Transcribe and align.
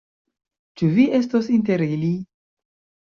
Ĉu 0.81 0.89
vi 0.95 1.05
estos 1.19 1.51
inter 1.59 1.85
ili? 1.91 2.11